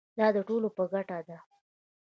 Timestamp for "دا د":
0.17-0.37